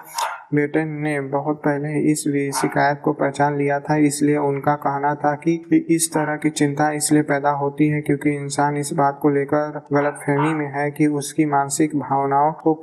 बेटन 0.54 0.88
ने 1.04 1.20
बहुत 1.22 1.58
पहले 1.58 2.00
इस 2.12 2.24
शिकायत 2.56 3.00
को 3.04 3.14
पहचान 3.14 3.58
लिया 3.58 3.80
था, 3.80 3.96
इसलिए 3.98 4.38
उनका 4.40 4.76
कहना 4.76 5.14
था 5.16 5.34
कि 5.38 5.86
इस 5.90 6.10
तरह 6.14 6.36
की 6.36 6.50
चिंता 6.52 6.90
इसलिए 6.92 7.22
पैदा 7.24 7.50
होती 7.58 7.88
है 7.88 8.02
क्योंकि 8.02 8.36
इंसान 8.36 8.78
इस 8.78 8.94
बात 8.94 9.20
को 9.22 9.30
लेकर 9.30 9.82
गलतफहमी 9.94 10.54
में 10.54 10.68
है 10.74 10.90
कि 10.92 11.08
उसकी 11.14 11.46
मानसिक 11.46 11.96
भावनाओं 11.96 12.52
को 12.54 12.74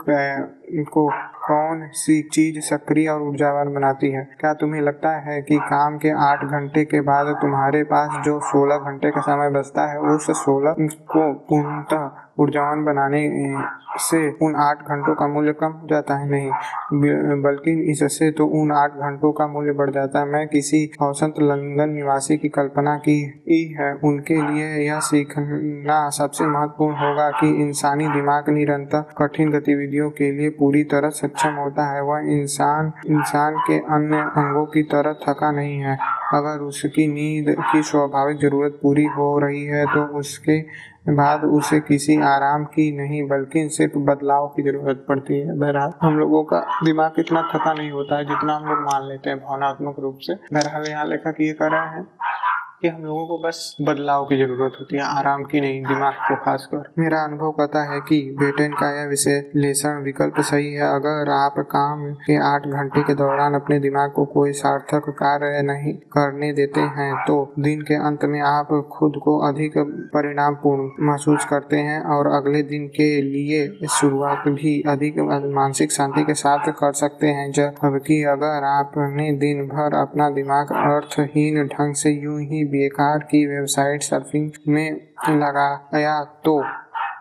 को 0.91 1.09
कौन 1.43 1.89
सी 1.93 2.21
चीज़ 2.33 2.59
सक्रिय 2.61 3.09
और 3.09 3.23
ऊर्जावान 3.23 3.73
बनाती 3.75 4.11
है? 4.11 4.23
क्या 4.41 4.53
तुम्हें 4.55 4.81
लगता 4.81 5.11
है 5.21 5.41
कि 5.43 5.57
काम 5.63 5.97
के 5.99 6.11
आठ 6.23 6.45
घंटे 6.45 6.85
के 6.85 7.01
बाद 7.01 7.35
तुम्हारे 7.43 7.83
पास 7.85 8.25
जो 8.25 8.39
सोलह 8.41 8.77
घंटे 8.91 9.11
का 9.11 9.21
समय 9.21 9.51
बचता 9.51 9.91
है, 9.93 9.99
उस 9.99 10.31
सोलह 10.39 10.75
को 10.81 11.33
पूर्णतः 11.49 12.11
ऊर्जावान 12.41 12.85
बनाने 12.85 13.23
से 14.01 14.19
उन 14.43 14.55
आठ 14.57 14.79
घंटों 14.83 15.15
का 15.15 15.27
मूल्य 15.29 15.53
कम 15.53 15.73
हो 15.73 15.87
जाता 15.89 16.15
है? 16.17 16.29
नहीं 16.31 17.43
बल्कि 17.43 17.73
इससे 17.91 18.31
तो 18.31 18.47
उन 18.61 18.73
आठ 18.73 18.93
घंटों 18.99 19.33
का 19.33 19.47
मूल्य 19.47 19.73
बढ़ 19.73 19.91
जाता 19.91 20.19
है। 20.19 20.27
मैं 20.27 20.47
किसी 20.49 20.91
औसत 21.03 21.35
लंदन 21.41 21.91
निवासी 21.91 22.37
की 22.37 22.49
कल्पना 22.49 22.97
की 22.99 23.21
है। 23.81 23.93
उनके 24.05 24.41
लिए 24.43 24.69
यह 24.87 25.01
सीखना 25.01 26.09
सबसे 26.11 26.47
महत्वपूर्ण 26.47 26.95
होगा 26.97 27.31
कि 27.31 27.49
इंसानी 27.63 28.09
दिमाग 28.09 28.49
निरंतर 28.51 29.05
कठिन 29.19 29.51
गतिविधियों 29.51 30.11
के 30.11 30.31
लिए 30.33 30.51
पूरी 30.63 30.83
तरह 30.87 31.11
सक्षम 31.17 31.55
होता 31.57 31.91
है। 31.91 32.03
वह 32.05 32.33
इंसान 32.33 32.93
इंसान 33.09 33.57
के 33.67 33.79
अन्य 33.95 34.23
अंगों 34.39 34.65
की 34.69 34.83
तरह 34.93 35.13
थका 35.23 35.51
नहीं 35.53 35.79
है। 35.81 35.99
अगर 36.35 36.61
उसकी 36.65 37.07
नींद 37.09 37.55
की 37.63 37.83
स्वाभाविक 37.85 38.39
ज़रूरत 38.41 38.79
पूरी 38.83 39.05
हो 39.17 39.27
रही 39.39 39.65
है 39.67 39.85
तो 39.87 40.05
उसके 40.19 40.61
बाद 41.11 41.45
उसे 41.47 41.79
किसी 41.81 42.17
आराम 42.25 42.65
की 42.67 42.91
नहीं, 42.97 43.23
बल्कि 43.29 43.69
सिर्फ़ 43.69 43.99
बदलाव 44.01 44.47
की 44.49 44.63
ज़रूरत 44.63 45.05
पड़ती 45.09 45.39
है। 45.39 45.59
बहरहाल, 45.59 45.93
हम 46.03 46.19
लोगों 46.19 46.43
का 46.45 46.61
दिमाग 46.85 47.19
इतना 47.19 47.43
थका 47.55 47.73
नहीं 47.73 47.91
होता 47.91 48.17
है 48.17 48.25
जितना 48.25 48.57
हम 48.57 48.69
लोग 48.69 48.79
मान 48.83 49.09
लेते 49.09 49.31
हैं 49.31 49.39
भावनात्मक 49.39 49.99
रूप 50.01 50.19
से। 50.23 50.35
बहरहाल, 50.35 50.87
यहाँ 50.89 51.07
लेखक 51.07 51.41
ये 51.41 51.53
कर 51.53 51.71
रहे 51.71 51.89
हैं 51.89 52.07
कि 52.83 52.89
हम 52.89 53.03
लोगों 53.03 53.27
को 53.27 53.37
बस 53.39 53.59
बदलाव 53.81 54.25
की 54.27 54.37
ज़रूरत 54.37 54.77
होती 54.81 54.97
है, 54.97 55.03
आराम 55.09 55.43
की 55.45 55.61
नहीं, 55.61 55.83
दिमाग 55.85 56.15
को 56.21 56.37
खासकर। 56.37 56.89
मेरा 56.99 57.19
अनुभव 57.25 57.51
कहता 57.53 57.83
है 57.91 57.99
कि 58.01 58.17
बेटेन 58.39 58.73
का 58.73 58.89
यह 58.93 59.07
विश्लेषण 59.09 60.03
विकल्प 60.05 60.41
सही 60.43 60.73
है। 60.73 60.89
अगर 60.95 61.31
आप 61.33 61.59
काम 61.71 62.03
के 62.23 62.37
आठ 62.45 62.67
घंटे 62.69 63.03
के 63.03 63.15
दौरान 63.15 63.55
अपने 63.55 63.79
दिमाग 63.81 64.11
को 64.13 64.25
कोई 64.33 64.53
सार्थक 64.53 65.09
कार्य 65.19 65.61
नहीं 65.63 65.93
करने 66.13 66.53
देते 66.53 66.81
हैं 66.97 67.13
तो 67.25 67.37
दिन 67.59 67.83
के 67.83 67.95
अंत 68.07 68.25
में 68.25 68.41
आप 68.43 68.69
खुद 68.93 69.21
को 69.25 69.37
अधिक 69.49 69.79
परिणाम 70.15 70.55
पूर्ण 70.57 71.07
महसूस 71.07 71.45
करते 71.45 71.77
हैं 71.83 72.01
और 72.15 72.27
अगले 72.33 72.63
दिन 72.65 72.87
के 72.97 73.11
लिए 73.23 73.87
शुरुआत 73.91 74.49
भी 74.51 74.75
अधिक 74.89 75.19
मानसिक 75.55 75.93
शांति 75.93 76.25
के 76.25 76.35
साथ 76.35 76.69
कर 76.73 76.93
सकते 76.97 77.27
हैं। 77.29 77.51
जबकि 77.53 78.23
अगर 78.29 78.65
आपने 78.67 79.31
दिन 79.39 79.67
भर 79.69 79.97
अपना 79.97 80.29
दिमाग 80.33 80.73
अर्थहीन 80.75 81.65
ढंग 81.69 81.95
से 81.95 82.11
यूँ 82.13 82.41
ही 82.43 82.65
बेकार 82.73 83.19
की 83.31 83.45
वेबसाइट 83.47 84.03
सर्फिंग 84.03 84.51
में 84.69 84.91
लगाया 85.31 86.23
तो 86.45 86.61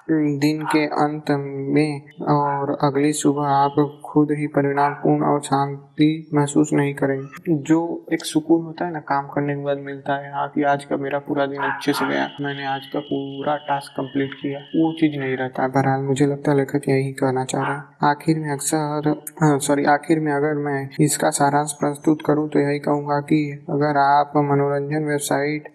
दिन 0.10 0.62
के 0.66 0.86
अंत 0.86 1.26
में 1.74 2.02
और 2.30 2.78
अगली 2.84 3.12
सुबह 3.14 3.48
आप 3.48 3.76
खुद 4.06 4.32
ही 4.32 4.48
परिणाम 4.48 4.94
पूर्ण 4.94 5.24
और 5.24 5.42
शांति 5.42 6.30
महसूस 6.34 6.70
नहीं 6.74 6.94
करेंगे। 6.94 7.56
जो 7.64 8.06
एक 8.14 8.26
सुकून 8.26 8.66
होता 8.66 8.86
है 8.86 8.94
ना 8.94 9.00
काम 9.00 9.28
करने 9.28 9.56
के 9.56 9.64
बाद 9.64 9.78
मिलता 9.78 10.16
है 10.16 10.32
हाँ 10.34 10.48
कि 10.56 10.64
आज 10.64 10.86
का 10.86 10.98
मेरा 10.98 11.20
पूरा 11.20 11.46
दिन 11.46 11.62
अच्छे 11.62 11.94
से 11.94 12.08
गया 12.08 12.28
मैंने 12.42 12.66
आज 12.66 12.86
का 12.86 13.00
पूरा 13.00 13.56
टास्क 13.56 13.92
कंप्लीट 13.92 14.34
किया 14.34 14.60
वो 14.60 14.92
चीज़ 14.92 15.20
नहीं 15.20 15.38
रहता। 15.38 15.64
है 15.64 15.70
बहरहाल 15.70 16.02
मुझे 16.02 16.26
लगता 16.26 16.52
है 16.52 16.58
लेखक 16.58 16.90
यही 16.90 17.12
कहना 17.14 17.46
चाह 17.46 17.62
रहा 17.62 17.76
है। 17.76 18.10
आखिर 18.10 18.40
में 18.40 18.52
अक्सर 18.52 19.14
सॉरी 19.44 19.84
हाँ, 19.86 19.94
आखिर 19.94 20.20
में 20.20 20.32
अगर 20.34 20.54
मैं 20.54 20.90
इसका 21.02 21.30
सारांश 21.30 21.72
प्रस्तुत 21.72 22.22
करूँ 22.26 22.48
तो 22.50 22.60
यही 22.60 22.80
कहूँगा 22.80 23.20
कि 23.20 23.66
अगर 23.70 23.98
आप 23.98 24.34
मनोरंजन 24.38 25.06
वेबसाइट 25.06 25.68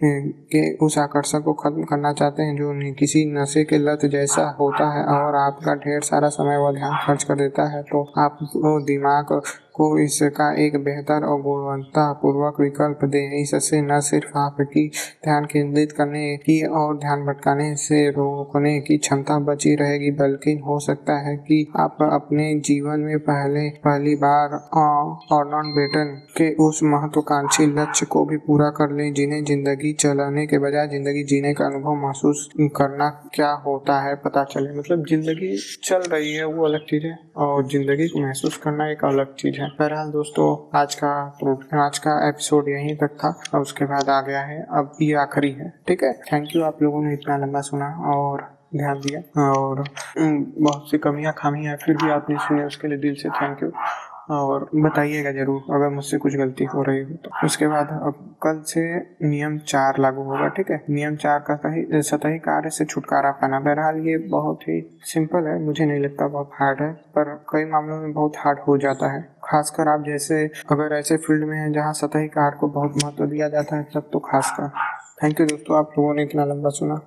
के 0.53 0.67
उस 0.87 0.99
आकर्षण 0.99 1.41
को 1.41 1.53
खत्म 1.53 1.85
करना 1.85 2.13
चाहते 2.13 2.43
हैं 2.43 2.57
जो 2.57 2.73
किसी 2.95 3.25
नशे 3.33 3.65
के 3.65 3.79
लत 3.79 4.05
जैसा 4.05 4.26
होता 4.35 4.91
है 4.91 5.05
और 5.05 5.35
आपका 5.35 5.75
ढेर 5.75 6.01
सारा 6.01 6.29
समय 6.29 6.59
व 6.59 6.73
ध्यान 6.73 6.97
खर्च 7.07 7.25
कर 7.25 7.35
देता 7.35 7.65
है 7.65 7.83
तो 7.83 8.03
आप 8.19 8.39
दिमाग 8.87 9.41
को 9.77 9.87
इसका 9.99 10.53
एक 10.57 10.77
बेहतर 10.85 11.25
और 11.27 11.41
गुणवत्ता 11.43 12.13
पूर्वक 12.23 12.61
विकल्प 12.61 13.05
दें। 13.07 13.41
इससे 13.41 13.81
न 13.83 13.99
सिर्फ़ 14.03 14.39
आपकी 14.39 14.87
ध्यान 15.25 15.45
केंद्रित 15.45 15.93
करने 15.93 16.37
की 16.37 16.61
और 16.77 16.97
ध्यान 16.99 17.25
भटकाने 17.27 17.75
से 17.77 17.99
रोकने 18.11 18.79
की 18.81 18.97
क्षमता 18.99 19.39
बची 19.43 19.75
रहेगी, 19.75 20.11
बल्कि 20.13 20.57
हो 20.67 20.79
सकता 20.81 21.19
है 21.27 21.37
कि 21.39 21.59
आप 21.81 21.99
अपने 22.03 22.55
जीवन 22.61 23.01
में 23.01 23.19
पहले, 23.21 23.69
पहली 23.87 24.15
बार 24.17 24.55
ऑर्डन 25.33 25.73
बेटन 25.77 26.15
के 26.37 26.53
उस 26.67 26.81
महत्वाकांक्षी 26.85 27.67
लक्ष्य 27.75 28.07
को 28.07 28.25
भी 28.25 28.37
पूरा 28.47 28.71
कर 28.71 28.97
लें, 28.97 29.13
जिन्हें 29.15 29.43
ज़िंदगी 29.45 29.93
चलाने 30.01 30.47
के 30.47 30.59
बजाय 30.59 30.89
ज़िंदगी 30.89 31.25
जीने 31.25 31.53
का 31.55 31.67
अनुभव 31.67 32.07
महसूस 32.07 32.49
करना 32.77 33.09
क्या 33.35 33.51
होता 33.67 34.01
है, 34.01 34.15
पता 34.17 34.45
चले। 34.45 34.79
मतलब 34.79 35.05
ज़िंदगी 35.07 35.57
चल 35.85 36.11
रही 36.13 36.33
है, 36.33 36.45
वो 36.47 36.65
अलग 36.65 36.87
चीज़ 36.87 37.07
है, 37.07 37.19
और 37.37 37.67
ज़िंदगी 37.69 38.09
को 38.09 38.27
महसूस 38.27 38.57
करना 38.57 38.91
एक 38.91 39.05
अलग 39.05 39.35
चीज़ 39.35 39.61
है 39.61 39.66
है। 39.66 39.66
बहरहाल 39.69 40.11
दोस्तों, 40.11 40.79
आज 40.79 40.95
का 40.95 41.09
आज 41.85 41.99
का 41.99 42.13
एपिसोड 42.29 42.69
यहीं 42.69 42.95
तक 42.97 43.17
था 43.19 43.29
और 43.55 43.61
उसके 43.61 43.85
बाद 43.85 44.09
आ 44.09 44.21
गया 44.21 44.41
है, 44.41 44.61
अब 44.71 44.93
ये 45.03 45.15
आखिरी 45.15 45.51
है, 45.53 45.73
ठीक 45.89 46.03
है? 46.03 46.13
थैंक 46.23 46.55
यू 46.57 46.63
आप 46.63 46.83
लोगों 46.83 47.03
ने 47.03 47.13
इतना 47.15 47.37
लंबा 47.37 47.61
सुना 47.61 47.89
और 48.15 48.43
ध्यान 48.77 49.01
दिया, 49.01 49.21
और 49.43 49.85
बहुत 50.19 50.91
सी 50.91 50.99
कमियाँ 50.99 51.33
खामियाँ 51.39 51.77
फिर 51.77 51.97
भी 51.97 52.11
आपने 52.11 52.37
सुने, 52.39 52.65
उसके 52.65 52.89
लिए 52.89 52.99
दिल 52.99 53.15
से 53.15 53.29
थैंक 53.31 53.63
यू 53.63 53.71
और 54.31 54.69
बताइएगा 54.75 55.33
ज़रूर, 55.33 55.75
अगर 55.75 55.89
मुझसे 55.89 56.19
कुछ 56.19 56.37
गलती 56.37 56.65
हो 56.65 56.83
रही 56.83 57.03
हो 57.03 57.15
तो। 57.15 57.47
उसके 57.47 57.69
बाद 57.69 57.89
अब 58.03 58.37
कल 58.43 58.61
से 58.67 58.81
नियम 59.29 59.59
चार 59.59 59.99
लागू 59.99 60.23
होगा, 60.23 60.49
ठीक 60.49 60.71
है? 60.71 60.85
नियम 60.91 61.17
चार 61.17 61.39
का 61.39 61.57
सही, 61.57 62.03
सतही 62.03 62.39
कार्य 62.39 62.71
से 62.71 62.85
छुटकारा 62.85 63.31
पाना। 63.31 63.61
बहरहाल 63.61 63.99
ये 63.99 64.19
बहुत 64.19 64.63
ही 64.63 64.99
सिंपल 65.05 65.47
है, 65.47 65.59
मुझे 65.63 65.85
नहीं 65.85 66.01
लगता 66.01 66.29
बहुत 66.29 66.51
हार्ड 66.55 66.83
है, 66.83 66.93
पर 66.93 67.35
कई 67.53 67.65
मामलों 67.65 68.01
में 68.01 68.13
बहुत 68.13 68.33
हार्ड 68.37 68.59
हो 68.59 68.79
जाता 68.79 69.13
है। 69.13 69.23
खासकर 69.45 69.89
आप 69.89 70.05
जैसे, 70.07 70.45
अगर 70.71 70.95
ऐसे 70.95 71.17
फ़ील्ड 71.17 71.45
में 71.45 71.59
हैं 71.59 71.73
जहाँ 71.73 71.93
सतही 71.93 72.29
कार्य 72.29 72.57
को 72.61 72.69
बहुत 72.69 73.05
महत्व 73.05 73.27
दिया 73.27 73.49
जाता 73.49 73.77
है, 73.77 73.87
तब 73.95 74.11
तो 74.13 74.19
खासकर। 74.19 74.69
थैंक 75.23 75.41
यू 75.41 75.47
दोस्तों, 75.47 75.79
आप 75.79 75.93
लोगों 75.99 76.15
ने 76.15 76.23
इतना 76.23 76.45
लंबा 76.45 76.69
सुना। 76.69 77.01